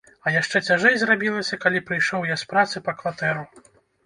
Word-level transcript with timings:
А 0.25 0.31
яшчэ 0.35 0.61
цяжэй 0.69 0.95
зрабілася, 1.01 1.59
калі 1.67 1.83
прыйшоў 1.91 2.27
я 2.31 2.39
з 2.45 2.49
працы 2.55 2.83
па 2.89 2.97
кватэру. 3.05 3.47